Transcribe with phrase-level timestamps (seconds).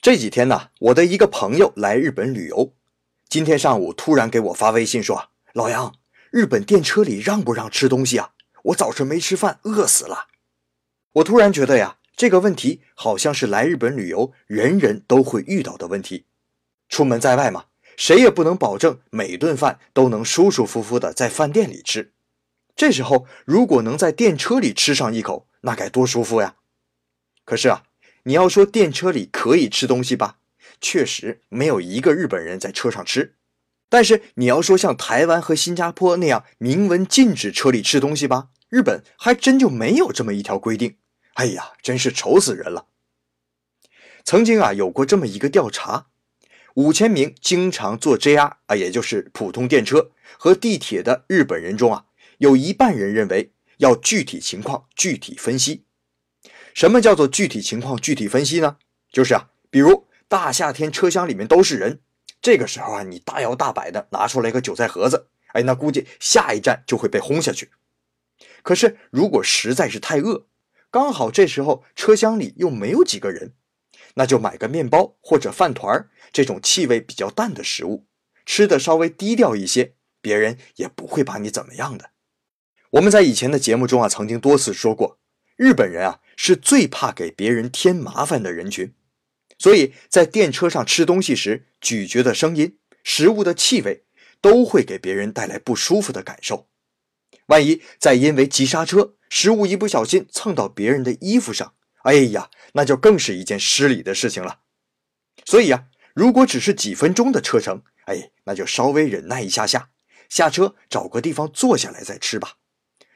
[0.00, 2.72] 这几天呢，我的一个朋友来日本旅游，
[3.28, 5.92] 今天上午突然给我发微信说：“老杨，
[6.30, 8.30] 日本电车里让不让吃东西啊？
[8.66, 10.28] 我早晨没吃饭，饿死了。”
[11.14, 16.26] 我突然觉得呀，这个问题好像是来日本旅游人人都会遇到的问题。
[16.88, 17.64] 出门在外嘛，
[17.96, 22.12] 谁也不能保证每顿饭都能舒舒服服的在饭店里吃。
[22.76, 26.54] 这时候，如果能在电车里吃上一口，那该多舒服呀！
[27.44, 27.82] 可是啊。
[28.28, 30.36] 你要说电车里可以吃东西吧，
[30.82, 33.36] 确实没有一个日本人在车上吃。
[33.88, 40.98] 但是你要说像台湾和新加坡那样明文禁止车里吃东西吧，日本还真就没有这么一条规定。
[41.36, 42.88] 哎呀，真是愁死人了。
[44.24, 46.08] 曾经啊，有过这么一个调查：
[46.74, 52.04] 五千名经常坐 JR 啊，也就是普通电车和地铁的日本人中啊，
[52.36, 55.86] 有一半人认为要具体情况具体分析。
[56.74, 58.76] 什么叫做具体情况具体分析呢？
[59.10, 62.00] 就是啊，比如大夏天车厢里面都是人，
[62.40, 67.70] 这个时候啊，你大摇大摆的拿出来一个韭菜盒子，哎，那估计下一站就会被轰下去。
[68.62, 70.46] 可是如果实在是太饿，
[70.90, 73.54] 刚好这时候车厢里又没有几个人，
[74.14, 78.06] 那就买个面包或者饭团儿这种气味比较淡的食物，
[78.46, 82.10] 吃的稍微低调一些，别人也不会把你怎么样的。
[82.90, 85.18] 我们在以前的节目中啊，曾经多次说过，
[85.58, 86.20] 日本人啊。
[86.40, 88.94] 是最怕给别人添麻烦的人群，
[89.58, 94.04] 所以在电车上吃东西时，咀嚼的声音、食物的气味
[94.40, 96.68] 都会给别人带来不舒服的感受。
[97.46, 104.60] 万一再因为急刹车，食物一不小心蹭到别人的衣服上，哎呀，那就更是一件失礼的事情了。
[105.44, 109.90] 所以啊，如果只是几分钟的车程，哎，那就稍微忍耐一下下，
[110.28, 112.58] 下车找个地方坐下来再吃吧。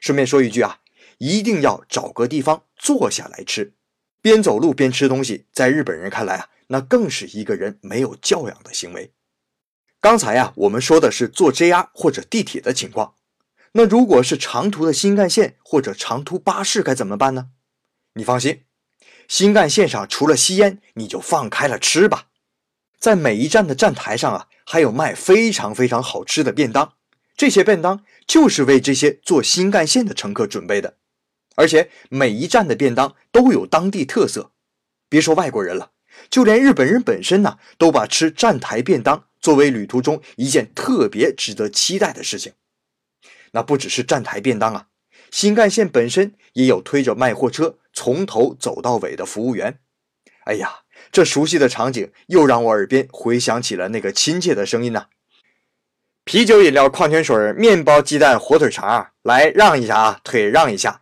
[0.00, 0.80] 顺便说一句啊。
[1.20, 3.74] 一定要找个地方坐下来吃，
[4.22, 9.12] 边走路边吃东西，在日本人看来啊，那更是一个人没有教养的行为。
[10.00, 13.16] 刚才呀，我们说的是坐 JR 或者地铁的情况，
[13.72, 17.48] 那如果是长途的新干线或者长途巴士该怎么办呢？
[18.14, 18.62] 你放心，
[19.28, 22.28] 新干线上除了吸烟，你就放开了吃吧。
[22.98, 26.94] 在每一站的站台上啊，还有卖非常非常好吃的便当，
[27.36, 30.96] 这些便当就是为这些坐新干线的乘客准备的。
[31.56, 34.52] 而且每一站的便当都有当地特色，
[35.08, 35.92] 别说外国人了，
[36.30, 42.54] 就连日本人本身呢，都把吃站台便当作为旅途中一件特别值得期待的事情。
[43.52, 44.86] 那不只是站台便当啊，
[45.30, 49.80] 新干线本身也有推着卖货车从头走到尾的服务员。
[50.44, 50.80] 哎呀，
[51.12, 55.06] 这熟悉的场景又让我耳边回响起了那个亲切的声音呐：
[56.24, 60.99] 啤酒、饮料、矿泉水、面包、鸡蛋、火腿肠，来让一下啊，腿让一下。